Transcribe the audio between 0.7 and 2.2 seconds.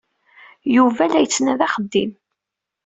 Yuba la yettnadi axeddim.